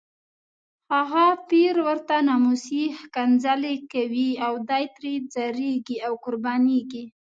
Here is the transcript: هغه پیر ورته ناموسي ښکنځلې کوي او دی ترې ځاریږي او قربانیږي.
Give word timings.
هغه 0.95 1.25
پیر 1.49 1.75
ورته 1.87 2.15
ناموسي 2.29 2.83
ښکنځلې 2.99 3.75
کوي 3.93 4.29
او 4.45 4.53
دی 4.69 4.83
ترې 4.95 5.13
ځاریږي 5.33 5.97
او 6.07 6.13
قربانیږي. 6.23 7.03